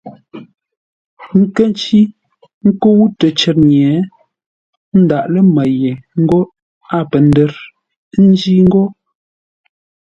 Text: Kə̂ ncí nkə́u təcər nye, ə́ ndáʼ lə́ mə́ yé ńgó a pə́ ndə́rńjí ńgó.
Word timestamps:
Kə̂ 1.55 1.65
ncí 1.71 1.99
nkə́u 2.67 3.05
təcər 3.19 3.55
nye, 3.69 3.87
ə́ 4.93 4.99
ndáʼ 5.03 5.25
lə́ 5.33 5.43
mə́ 5.53 5.65
yé 5.79 5.91
ńgó 6.21 6.39
a 6.95 6.97
pə́ 7.09 7.19
ndə́rńjí 7.27 8.53
ńgó. 8.65 8.83